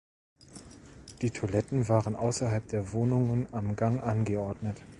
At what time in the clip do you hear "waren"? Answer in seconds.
1.87-2.15